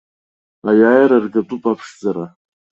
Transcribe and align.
Аиааира 0.69 1.15
аргатәуп 1.17 1.63
аԥшӡара. 1.71 2.25